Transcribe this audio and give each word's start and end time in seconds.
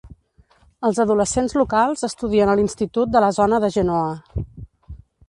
Els 0.87 1.01
adolescents 1.03 1.53
locals 1.59 2.07
estudien 2.07 2.53
a 2.53 2.55
l'Institut 2.61 3.13
de 3.17 3.21
la 3.25 3.29
zona 3.41 3.61
de 3.65 3.71
Genoa. 3.77 4.09